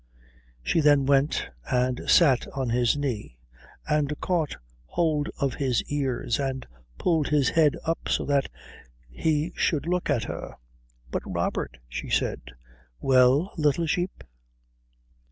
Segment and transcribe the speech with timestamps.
[0.63, 3.37] She then went and sat on his knee
[3.87, 6.65] and caught hold of his ears and
[6.97, 8.49] pulled his head up so that
[9.11, 10.55] he should look at her.
[11.11, 12.41] "But Robert" she said.
[12.99, 14.23] "Well, little sheep?"